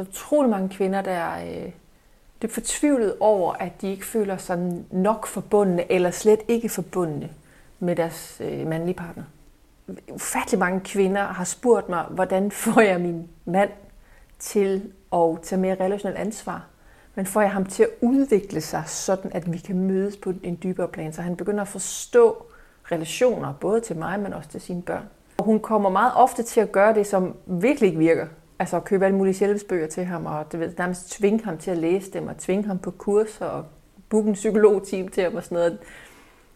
[0.00, 1.70] Altså utrolig mange kvinder, der er øh,
[2.42, 7.30] dybt fortvivlet over, at de ikke føler sig nok forbundne, eller slet ikke forbundne
[7.78, 9.22] med deres øh, mandlige partner.
[10.12, 13.70] Ufattelig mange kvinder har spurgt mig, hvordan får jeg min mand
[14.38, 16.66] til at tage mere relationelt ansvar?
[17.14, 20.58] Men får jeg ham til at udvikle sig, sådan at vi kan mødes på en
[20.62, 22.46] dybere plan, så han begynder at forstå
[22.92, 25.04] relationer, både til mig, men også til sine børn.
[25.38, 28.26] Og hun kommer meget ofte til at gøre det, som virkelig ikke virker.
[28.60, 31.70] Altså at købe alle mulige selvsbøger til ham, og det ved, nærmest tvinge ham til
[31.70, 33.64] at læse dem, og tvinge ham på kurser, og
[34.08, 35.78] booke en psykologteam til ham og sådan noget.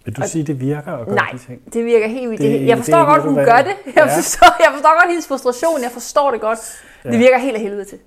[0.04, 1.74] Vil du og, sige, det virker at gøre nej, de ting?
[1.74, 2.42] det virker helt vildt.
[2.42, 3.76] Det, jeg forstår det godt, hun gør det.
[3.86, 4.16] Jeg, ja.
[4.16, 5.82] forstår, jeg forstår godt hendes frustration.
[5.82, 6.58] Jeg forstår det godt.
[7.04, 7.10] Ja.
[7.10, 7.98] Det virker helt af helvede til.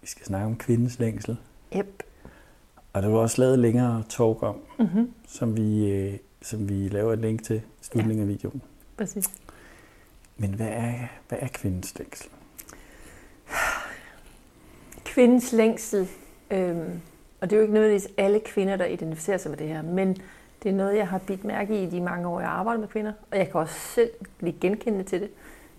[0.00, 1.36] Vi skal snakke om kvindens længsel.
[1.76, 2.02] Yep.
[2.96, 5.12] Og der var også lavet længere talk om, mm-hmm.
[5.28, 8.22] som, vi, øh, som vi laver et link til i slutningen ja.
[8.22, 8.62] af videoen.
[8.96, 9.30] Præcis.
[10.36, 10.92] Men hvad er,
[11.28, 12.30] hvad er kvindens længsel?
[15.04, 16.08] Kvindens længsel,
[16.50, 17.00] øhm,
[17.40, 20.16] og det er jo ikke nødvendigvis alle kvinder, der identificerer sig med det her, men
[20.62, 23.12] det er noget, jeg har bidt mærke i de mange år, jeg arbejder med kvinder,
[23.30, 25.30] og jeg kan også selv blive genkendende til det.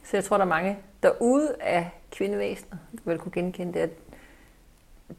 [0.04, 3.90] Så jeg tror, der er mange derude af kvindevæsenet, der vil kunne genkende det, at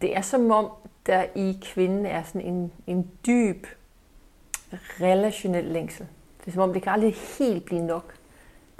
[0.02, 0.70] det er som om,
[1.06, 3.66] der i kvinden er sådan en, en dyb
[5.00, 6.06] relationel længsel.
[6.40, 8.14] Det er som om, det kan aldrig helt blive nok.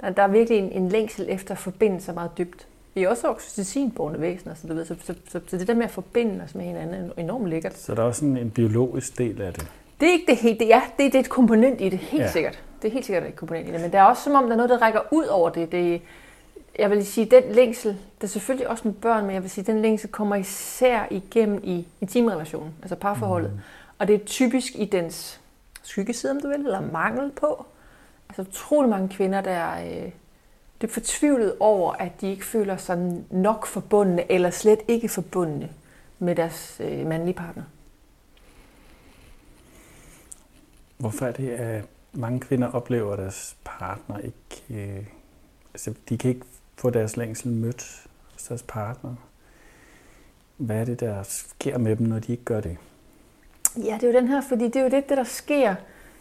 [0.01, 2.67] Der, der er virkelig en, en længsel efter at forbinde sig meget dybt.
[2.93, 5.83] Vi er også oxytocinborne væsener, så, du ved, så, så, så, så det der med
[5.83, 7.77] at forbinde os med hinanden er enormt lækkert.
[7.77, 9.71] Så der er også en, en biologisk del af det?
[9.99, 12.23] Det er ikke det helt, det er, det, det er et komponent i det, helt
[12.23, 12.31] ja.
[12.31, 12.63] sikkert.
[12.81, 14.51] Det er helt sikkert et komponent i det, men der er også som om, der
[14.51, 15.71] er noget, der rækker ud over det.
[15.71, 16.01] det
[16.79, 19.63] jeg vil sige, den længsel, der er selvfølgelig også med børn, men jeg vil sige,
[19.65, 23.51] den længsel kommer især igennem i intimrelationen, altså parforholdet.
[23.53, 23.59] Mm.
[23.99, 25.41] Og det er typisk i dens
[25.83, 27.65] skyggeside, om du vil, eller mangel på.
[28.29, 30.11] Altså utrolig mange kvinder, der er øh,
[30.81, 35.69] dybt fortvivlet over, at de ikke føler sig nok forbundne, eller slet ikke forbundne
[36.19, 37.63] med deres øh, mandlige partner.
[40.97, 44.63] Hvorfor er det, at mange kvinder oplever, at deres partner ikke...
[44.69, 45.05] Øh,
[45.73, 46.45] altså, de kan ikke
[46.79, 49.15] få deres længsel mødt hos deres partner?
[50.57, 52.77] Hvad er det, der sker med dem, når de ikke gør det?
[53.77, 55.75] Ja, det er jo den her, fordi det er jo det, der sker,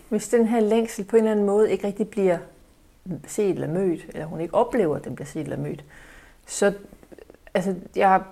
[0.08, 2.38] hvis den her længsel på en eller anden måde ikke rigtig bliver
[3.26, 5.84] set eller mødt, eller hun ikke oplever, at den bliver set eller mødt.
[6.46, 6.72] Så
[7.54, 8.22] altså, jeg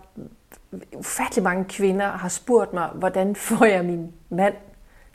[0.92, 4.54] ufattelig mange kvinder har spurgt mig, hvordan får jeg min mand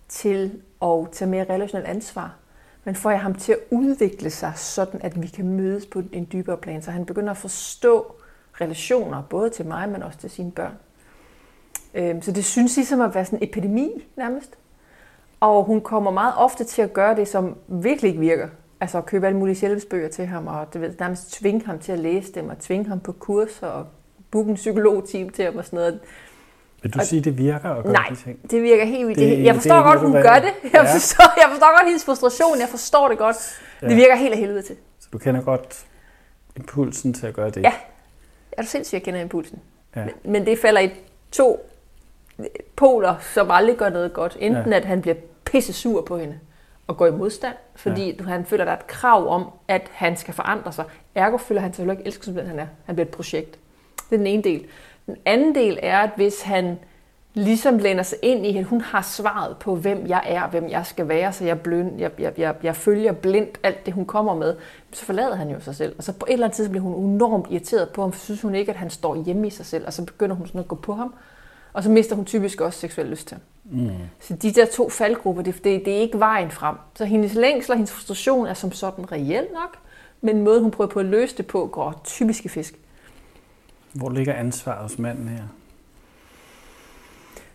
[0.08, 2.36] til at tage mere relationelt ansvar?
[2.84, 6.28] Men får jeg ham til at udvikle sig, sådan at vi kan mødes på en
[6.31, 8.16] dybere plan, så han begynder at forstå
[8.62, 10.74] relationer, både til mig, men også til sine børn.
[11.94, 14.58] Øhm, så det synes ligesom at være sådan en epidemi nærmest.
[15.40, 18.47] Og hun kommer meget ofte til at gøre det, som virkelig ikke virker.
[18.80, 21.92] Altså at købe alle mulige selvsbøger til ham, og det ved, nærmest tvinge ham til
[21.92, 23.88] at læse dem, og tvinge ham på kurser, og
[24.31, 26.00] booke en psykologteam til ham og sådan noget.
[26.81, 28.52] Vil du og, sige, det virker at gøre nej, de ting?
[28.52, 29.19] det virker helt vildt.
[29.19, 30.53] Det, jeg forstår det godt, hun gør det.
[30.64, 30.94] Jeg, ja.
[30.94, 32.59] forstår, jeg forstår godt hendes frustration.
[32.59, 33.36] Jeg forstår det godt.
[33.81, 33.88] Ja.
[33.88, 34.75] Det virker helt af helvede til.
[35.00, 35.86] Så du kender godt
[36.58, 37.64] impulsen til at gøre det?
[37.64, 37.74] Ja.
[38.52, 39.59] Er du sindssygt, jeg kender impulsen.
[39.96, 40.06] Ja.
[40.06, 40.92] Men, men det falder i
[41.31, 41.69] to
[42.75, 44.38] poler, som aldrig gør noget godt.
[44.40, 44.78] Enten ja.
[44.78, 45.16] at han bliver
[45.46, 46.40] pisse sur på hende
[46.88, 48.24] og går i modstand, fordi ja.
[48.24, 50.86] han føler, der er et krav om, at han skal forandre sig.
[51.16, 52.68] Ergo føler han sig ikke elsket som den han er.
[52.86, 53.59] Han bliver et projekt.
[54.09, 54.66] Det er den ene del.
[55.06, 56.79] Den anden del er, at hvis han
[57.34, 60.85] ligesom lænder sig ind i, at hun har svaret på, hvem jeg er, hvem jeg
[60.85, 64.35] skal være, så jeg, bløn, jeg, jeg, jeg, jeg følger blindt alt det, hun kommer
[64.35, 64.56] med,
[64.91, 65.95] så forlader han jo sig selv.
[65.97, 68.41] Og så på et eller andet tidspunkt bliver hun enormt irriteret på ham, for synes
[68.41, 70.67] hun ikke, at han står hjemme i sig selv, og så begynder hun sådan at
[70.67, 71.13] gå på ham.
[71.73, 73.44] Og så mister hun typisk også seksuel lyst til ham.
[73.79, 73.89] Mm.
[74.19, 76.75] Så de der to faldgrupper, det, det, det er ikke vejen frem.
[76.95, 79.78] Så hendes længsel og hendes frustration er som sådan reelt nok,
[80.22, 82.75] men måden hun prøver på at løse det på, går typisk i fisk.
[83.94, 85.44] Hvor ligger ansvaret hos manden her?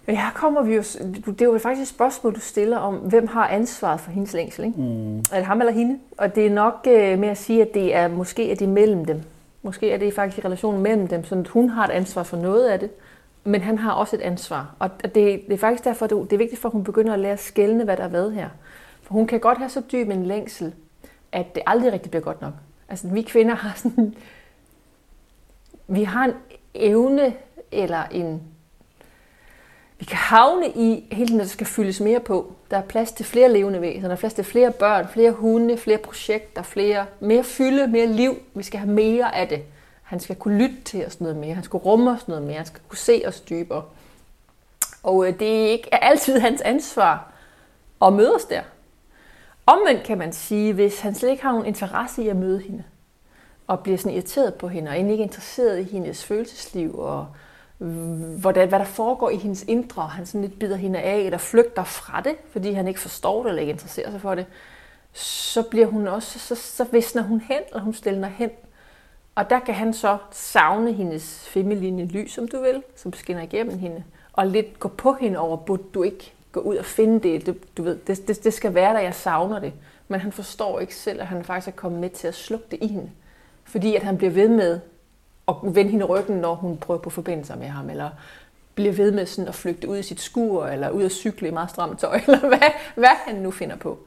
[0.06, 0.82] Men her kommer vi jo,
[1.26, 4.64] det er jo faktisk et spørgsmål, du stiller om, hvem har ansvaret for hendes længsel,
[4.64, 4.80] ikke?
[4.80, 5.18] Mm.
[5.18, 5.98] Er det ham eller hende?
[6.18, 9.04] Og det er nok øh, med at sige, at det er måske er det mellem
[9.04, 9.22] dem.
[9.62, 12.80] Måske er det faktisk relationen mellem dem, så hun har et ansvar for noget af
[12.80, 12.90] det,
[13.44, 14.74] men han har også et ansvar.
[14.78, 17.32] Og det, det er faktisk derfor, det er vigtigt for, at hun begynder at lære
[17.32, 18.48] at skælne, hvad der er hvad her.
[19.02, 20.74] For hun kan godt have så dyb en længsel,
[21.32, 22.52] at det aldrig rigtig bliver godt nok.
[22.88, 24.14] Altså vi kvinder har sådan
[25.88, 26.34] vi har en
[26.74, 27.34] evne
[27.72, 28.42] eller en...
[29.98, 32.52] Vi kan havne i hele tiden, at der skal fyldes mere på.
[32.70, 35.78] Der er plads til flere levende væsener, der er plads til flere børn, flere hunde,
[35.78, 38.36] flere projekter, flere, mere fylde, mere liv.
[38.54, 39.62] Vi skal have mere af det.
[40.02, 42.66] Han skal kunne lytte til os noget mere, han skal rumme os noget mere, han
[42.66, 43.84] skal kunne se os dybere.
[45.02, 47.32] Og øh, det er ikke altid hans ansvar
[48.00, 48.62] og mødes der.
[49.66, 52.84] Omvendt kan man sige, hvis han slet ikke har nogen interesse i at møde hende,
[53.66, 57.26] og bliver sådan irriteret på hende, og egentlig ikke interesseret i hendes følelsesliv, og
[58.38, 61.38] hvordan, hvad der foregår i hendes indre, og han sådan lidt bider hende af, eller
[61.38, 64.46] flygter fra det, fordi han ikke forstår det, eller ikke interesserer sig for det,
[65.12, 68.50] så bliver hun også, så, så visner hun hen, og hun stiller hen.
[69.34, 73.78] Og der kan han så savne hendes feminine lys, som du vil, som skinner igennem
[73.78, 77.46] hende, og lidt gå på hende over, burde du ikke gå ud og finde det,
[77.46, 79.72] du, du ved, det, det, det skal være der, jeg savner det.
[80.08, 82.78] Men han forstår ikke selv, at han faktisk er kommet med til at slukke det
[82.82, 83.10] i hende.
[83.66, 84.80] Fordi at han bliver ved med
[85.48, 88.10] at vende hende ryggen, når hun prøver på forbindelser med ham, eller
[88.74, 91.50] bliver ved med sådan at flygte ud i sit skur, eller ud at cykle i
[91.50, 93.98] meget stramt tøj, eller hvad, hvad han nu finder på.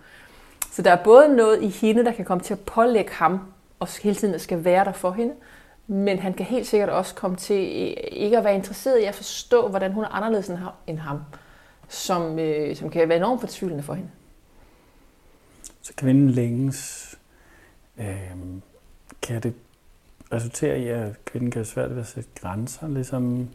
[0.71, 3.39] Så der er både noget i hende, der kan komme til at pålægge ham,
[3.79, 5.33] og hele tiden skal være der for hende,
[5.87, 9.15] men han kan helt sikkert også komme til eh, ikke at være interesseret i at
[9.15, 10.51] forstå, hvordan hun er anderledes
[10.87, 11.19] end ham,
[11.87, 14.09] som, øh, som kan være enormt fortvivlende for hende.
[15.81, 17.15] Så kvinden længes,
[17.97, 18.31] øh,
[19.29, 19.53] kan det
[20.33, 23.49] resultere i, at kvinden kan have svært ved at sætte grænser, ligesom,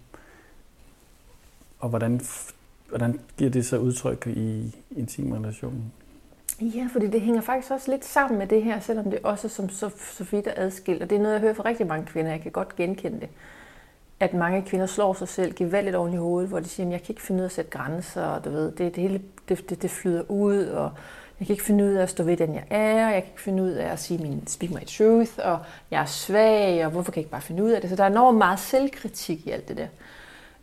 [1.78, 2.20] og hvordan,
[2.88, 5.92] hvordan giver det sig udtryk i intim relation?
[6.60, 9.50] Ja, fordi det hænger faktisk også lidt sammen med det her, selvom det også er
[9.50, 11.02] som så, så vidt er adskilt.
[11.02, 12.30] Og det er noget, jeg hører fra rigtig mange kvinder.
[12.30, 13.28] Jeg kan godt genkende det.
[14.20, 17.02] At mange kvinder slår sig selv gevaldigt oven i hovedet, hvor de siger, at jeg
[17.02, 19.70] kan ikke finde ud af at sætte grænser, og du ved, det, det hele det,
[19.70, 20.90] det, det flyder ud, og
[21.44, 23.40] jeg kan ikke finde ud af at stå ved den, jeg er, jeg kan ikke
[23.40, 25.58] finde ud af at sige min speak my truth, og
[25.90, 27.90] jeg er svag, og hvorfor kan jeg ikke bare finde ud af det?
[27.90, 29.86] Så der er enormt meget selvkritik i alt det der.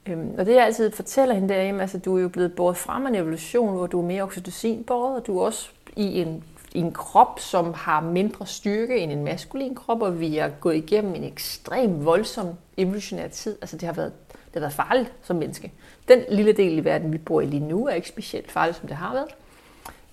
[0.06, 2.56] Øhm, og det jeg altid fortæller hende, det er, at altså, du er jo blevet
[2.56, 6.22] båret frem af en evolution, hvor du er mere oxytocinbåret, og du er også i
[6.22, 6.44] en,
[6.74, 10.76] i en krop, som har mindre styrke end en maskulin krop, og vi har gået
[10.76, 13.58] igennem en ekstrem voldsom evolutionær tid.
[13.62, 15.72] Altså det har været, det har været farligt som menneske.
[16.08, 18.88] Den lille del i verden, vi bor i lige nu, er ikke specielt farligt, som
[18.88, 19.28] det har været.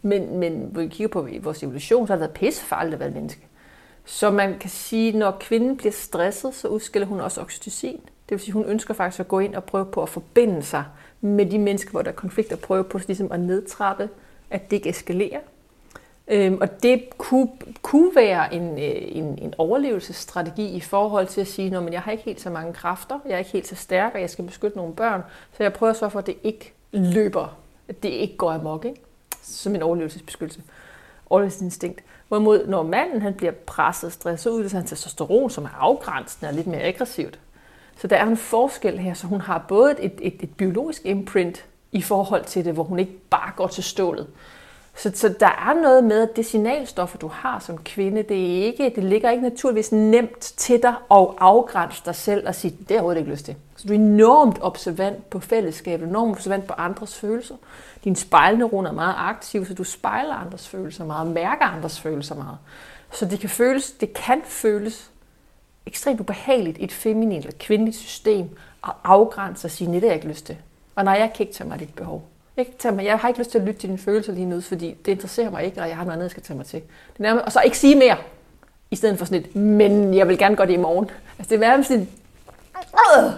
[0.03, 3.11] Men, men hvor vi kigger på vores evolution, så har det været pissefarligt at være
[3.11, 3.47] menneske.
[4.05, 8.01] Så man kan sige, når kvinden bliver stresset, så udskiller hun også oxytocin.
[8.29, 10.85] Det vil sige, hun ønsker faktisk at gå ind og prøve på at forbinde sig
[11.21, 14.09] med de mennesker, hvor der er konflikter, og prøve på ligesom at nedtrappe,
[14.51, 15.41] at det ikke eskalerer.
[16.29, 17.49] Øhm, og det kunne,
[17.83, 22.13] kunne være en, øh, en, en overlevelsesstrategi i forhold til at sige, at jeg har
[22.13, 24.77] ikke helt så mange kræfter, jeg er ikke helt så stærk, og jeg skal beskytte
[24.77, 25.23] nogle børn,
[25.57, 27.57] så jeg prøver så for, at det ikke løber,
[27.89, 29.01] at det ikke går amok, ikke?
[29.49, 30.63] Som en overlevelsesbeskyttelse.
[31.31, 32.03] Overlevelsesinstinkt.
[32.29, 36.55] Hvorimod, når manden han bliver presset, stresset, så udløser han testosteron, som er afgrænsende og
[36.55, 37.39] lidt mere aggressivt.
[37.97, 41.65] Så der er en forskel her, så hun har både et, et, et biologisk imprint
[41.93, 44.27] i forhold til det, hvor hun ikke bare går til stålet.
[44.99, 48.65] Så, så der er noget med, at det signalstoffer, du har som kvinde, det, er
[48.65, 52.87] ikke, det ligger ikke naturligvis nemt til dig og afgrænse dig selv og sige, det
[52.89, 53.57] har jeg overhovedet ikke lyst til.
[53.77, 57.55] Så du er enormt observant på fællesskabet, enormt observant på andres følelser.
[58.05, 62.59] Din spejlneuron er meget aktiv, så du spejler andres følelser meget, mærker andres følelser meget.
[63.13, 65.11] Så det kan føles, det kan føles
[65.87, 68.51] ekstremt ubehageligt i et feminint eller kvindeligt system
[68.85, 70.57] at afgrænse og sige, det har jeg ikke lyst til.
[70.95, 72.29] Og nej, jeg kan ikke tage mig dit behov.
[72.59, 72.73] Ikke?
[72.79, 74.97] Tag mig, jeg har ikke lyst til at lytte til dine følelser lige nu, fordi
[75.07, 76.81] det interesserer mig ikke, og jeg har noget andet, jeg skal tage mig til.
[77.13, 78.17] Det nærmest, og så ikke sige mere,
[78.91, 81.11] i stedet for sådan et, men jeg vil gerne gøre det i morgen.
[81.39, 82.09] Altså det er nærmest sådan,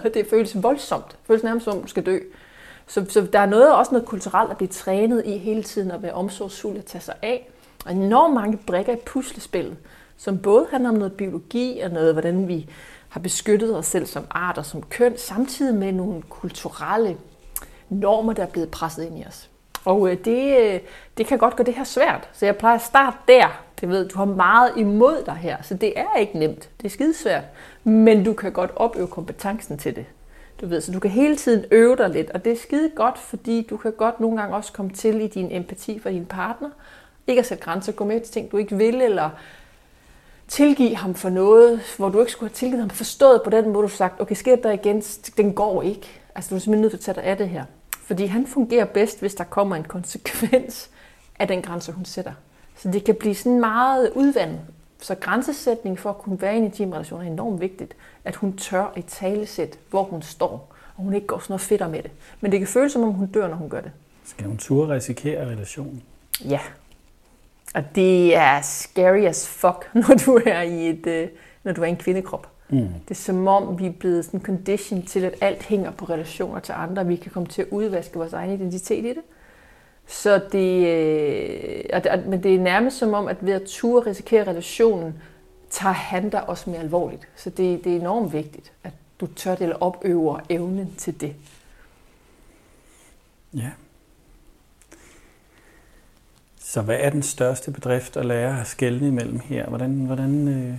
[0.05, 1.07] øh, det føles voldsomt.
[1.07, 2.19] Det føles nærmest som, du skal dø.
[2.87, 6.03] Så, så der er noget, også noget kulturelt at blive trænet i hele tiden at
[6.03, 7.49] være omsorgsfuld at tage sig af.
[7.85, 9.77] Og enormt mange brikker i puslespillet,
[10.17, 12.69] som både handler om noget biologi og noget, hvordan vi
[13.09, 17.17] har beskyttet os selv som art og som køn, samtidig med nogle kulturelle
[17.91, 19.49] normer, der er blevet presset ind i os.
[19.85, 20.79] Og øh, det, øh,
[21.17, 22.29] det kan godt gøre det her svært.
[22.33, 23.63] Så jeg plejer at starte der.
[23.81, 26.69] Det ved, du har meget imod dig her, så det er ikke nemt.
[26.77, 27.43] Det er skidesvært.
[27.83, 30.05] Men du kan godt opøve kompetencen til det.
[30.61, 33.17] Du ved, så du kan hele tiden øve dig lidt, og det er skide godt,
[33.17, 36.69] fordi du kan godt nogle gange også komme til i din empati for din partner.
[37.27, 39.29] Ikke at sætte grænser, gå med til ting, du ikke vil, eller
[40.47, 43.75] tilgive ham for noget, hvor du ikke skulle have tilgivet ham, forstået på den måde,
[43.75, 45.01] du har sagt, okay, sker der igen,
[45.37, 46.07] den går ikke.
[46.35, 47.63] Altså, du er simpelthen nødt til at tage dig af det her.
[48.11, 50.89] Fordi han fungerer bedst, hvis der kommer en konsekvens
[51.39, 52.33] af den grænse, hun sætter.
[52.75, 54.59] Så det kan blive sådan meget udvandet.
[54.99, 57.95] Så grænsesætning for at kunne være i en intim relation er enormt vigtigt.
[58.25, 61.91] At hun tør i talesæt, hvor hun står, og hun ikke går sådan noget fedt
[61.91, 62.11] med det.
[62.41, 63.91] Men det kan føles som om hun dør, når hun gør det.
[64.25, 66.03] Skal hun turde risikere relationen?
[66.45, 66.59] Ja.
[67.73, 71.27] Og det er scary as fuck, når du er i et, øh,
[71.63, 72.47] når du er i en kvindekrop.
[72.71, 72.77] Mm.
[72.77, 76.59] Det er som om, vi er blevet sådan condition til, at alt hænger på relationer
[76.59, 77.07] til andre.
[77.07, 79.21] Vi kan komme til at udvaske vores egen identitet i det.
[80.07, 85.13] Så det, øh, men det er nærmest som om, at ved at turde risikere relationen,
[85.69, 87.27] tager han dig også mere alvorligt.
[87.35, 91.35] Så det, det er enormt vigtigt, at du tør det eller opøver evnen til det.
[93.53, 93.69] Ja.
[96.59, 99.67] Så hvad er den største bedrift at lære at skælne imellem her?
[99.67, 100.77] Hvordan, hvordan øh,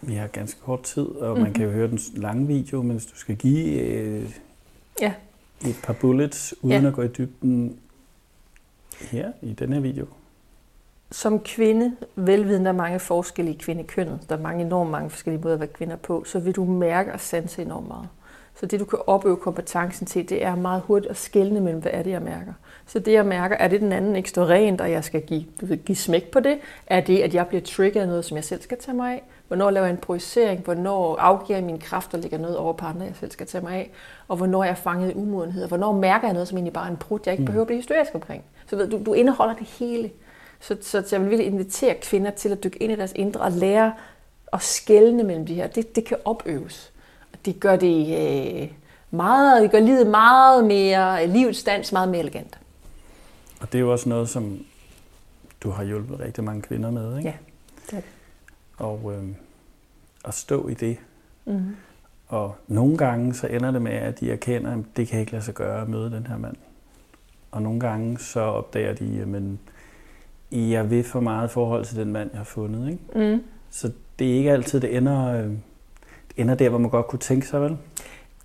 [0.00, 1.42] vi har ganske kort tid, og mm-hmm.
[1.42, 4.30] man kan jo høre den lange video, men hvis du skal give øh,
[5.00, 5.12] ja.
[5.66, 6.88] et par bullets, uden ja.
[6.88, 7.78] at gå i dybden
[9.00, 10.06] her i den her video.
[11.10, 15.54] Som kvinde, velviden der er mange forskellige kvindekønnet, der er mange enormt mange forskellige måder
[15.54, 18.08] at være kvinder på, så vil du mærke og sanse enormt meget.
[18.60, 21.92] Så det, du kan opøve kompetencen til, det er meget hurtigt at skelne mellem, hvad
[21.94, 22.52] er det, jeg mærker.
[22.86, 25.44] Så det, jeg mærker, er det den anden ikke står rent, og jeg skal give,
[25.60, 26.58] du ved, give smæk på det?
[26.86, 29.22] Er det, at jeg bliver triggeret af noget, som jeg selv skal tage mig af?
[29.48, 30.60] Hvornår laver jeg en projicering?
[30.60, 33.62] Hvornår afgiver jeg mine kræfter og lægger noget over på andre, jeg selv skal tage
[33.62, 33.90] mig af?
[34.28, 35.68] Og hvornår er jeg fanget i umodenhed?
[35.68, 37.46] Hvornår mærker jeg noget, som egentlig bare er en brud, jeg ikke mm.
[37.46, 38.44] behøver at blive hysterisk omkring?
[38.66, 40.10] Så ved, du, du indeholder det hele.
[40.60, 43.40] Så, så, så jeg vil virkelig invitere kvinder til at dykke ind i deres indre
[43.40, 43.92] og lære
[44.52, 45.66] at skelne mellem de her.
[45.66, 46.89] Det, det kan opøves.
[47.44, 48.68] Det gør det øh,
[49.10, 52.58] meget, det gør livet meget mere, livets dans meget mere elegant.
[53.60, 54.58] Og det er jo også noget, som
[55.60, 57.28] du har hjulpet rigtig mange kvinder med, ikke?
[57.28, 57.34] Ja,
[57.86, 58.10] det er det.
[58.76, 59.24] Og øh,
[60.24, 60.96] at stå i det.
[61.44, 61.76] Mm-hmm.
[62.28, 65.44] Og nogle gange så ender det med, at de erkender, at det kan ikke lade
[65.44, 66.56] sig gøre at møde den her mand.
[67.50, 72.30] Og nogle gange så opdager de, at jeg vil for meget forhold til den mand,
[72.32, 72.90] jeg har fundet.
[72.90, 73.32] Ikke?
[73.34, 73.42] Mm.
[73.70, 75.52] Så det er ikke altid, det ender, øh,
[76.40, 77.76] ender der, hvor man godt kunne tænke sig, vel?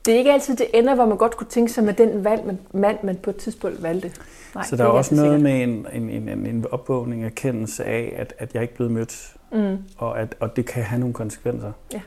[0.05, 2.45] Det er ikke altid, det ender, hvor man godt kunne tænke sig med den valg,
[2.45, 4.11] man, mand, man på et tidspunkt valgte.
[4.55, 5.41] Nej, så der er, også noget sikkert.
[5.41, 9.35] med en, en, en, en opvågning, erkendelse af, at, at jeg ikke er blevet mødt,
[9.51, 9.77] mm.
[9.97, 11.71] og, at, og det kan have nogle konsekvenser.
[11.93, 12.01] Ja.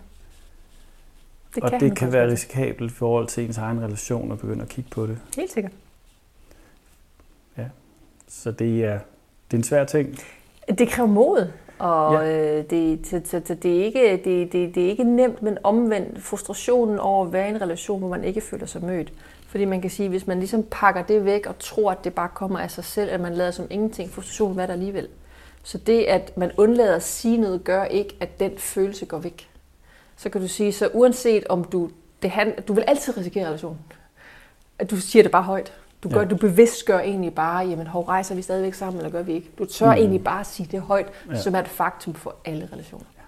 [1.54, 4.62] Det og kan det kan være risikabelt i forhold til ens egen relation at begynde
[4.62, 5.18] at kigge på det.
[5.37, 5.73] Helt sikkert.
[7.59, 7.64] Ja,
[8.28, 8.99] så det er,
[9.50, 10.18] det er en svær ting.
[10.78, 11.52] Det kræver mod.
[11.78, 12.58] Og ja.
[12.58, 13.11] øh, det,
[13.62, 17.47] det, er ikke, det, det, det er ikke nemt, men omvendt frustrationen over at være
[17.47, 19.12] i en relation, hvor man ikke føler sig mødt.
[19.49, 22.28] Fordi man kan sige, hvis man ligesom pakker det væk og tror, at det bare
[22.35, 25.08] kommer af sig selv, at man lader som ingenting, frustrationen hvad der alligevel.
[25.62, 29.50] Så det, at man undlader at sige noget, gør ikke, at den følelse går væk.
[30.16, 31.90] Så kan du sige, så uanset om du,
[32.23, 33.78] det hand, du vil altid risikere relationen.
[34.78, 35.73] At du siger det bare højt.
[36.02, 36.28] Du, gør, ja.
[36.28, 39.50] du bevidst gør egentlig bare, jamen hov, rejser vi stadigvæk sammen, eller gør vi ikke?
[39.59, 39.93] Du tør mm.
[39.93, 41.40] egentlig bare sige det højt, ja.
[41.40, 43.07] som er et faktum for alle relationer.
[43.17, 43.23] Ja.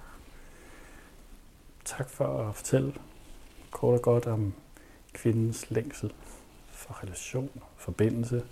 [1.85, 2.93] Tak for at fortælle
[3.71, 4.53] kort og godt om
[5.12, 6.12] kvindens længsel
[6.71, 8.43] for relation, forbindelse.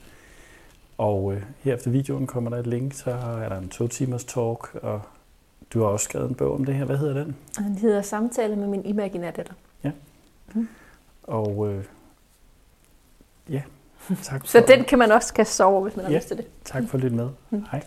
[0.98, 4.24] Og øh, her efter videoen kommer der et link, så er der en to timers
[4.24, 5.00] talk, og
[5.74, 6.84] du har også skrevet en bog om det her.
[6.84, 7.36] Hvad hedder den?
[7.58, 9.52] Den hedder Samtale med min imaginære datter.
[9.84, 9.90] Ja.
[10.54, 10.68] Mm.
[11.22, 11.84] Og øh,
[13.48, 13.62] ja,
[14.16, 16.36] tak for, Så den kan man også kaste over, hvis man har ja, lyst til
[16.36, 16.46] det.
[16.64, 17.28] Tak for at lytte med.
[17.50, 17.64] Mm.
[17.70, 17.82] Hej.